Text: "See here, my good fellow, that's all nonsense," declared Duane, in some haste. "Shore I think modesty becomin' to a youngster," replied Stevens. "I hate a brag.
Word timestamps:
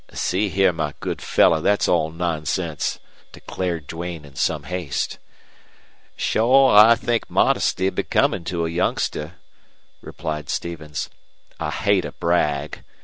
"See 0.13 0.49
here, 0.49 0.73
my 0.73 0.95
good 0.99 1.21
fellow, 1.21 1.61
that's 1.61 1.87
all 1.87 2.09
nonsense," 2.09 2.97
declared 3.31 3.85
Duane, 3.85 4.25
in 4.25 4.33
some 4.35 4.63
haste. 4.63 5.19
"Shore 6.15 6.75
I 6.75 6.95
think 6.95 7.29
modesty 7.29 7.87
becomin' 7.91 8.43
to 8.45 8.65
a 8.65 8.69
youngster," 8.71 9.35
replied 10.01 10.49
Stevens. 10.49 11.11
"I 11.59 11.69
hate 11.69 12.03
a 12.05 12.13
brag. 12.13 12.83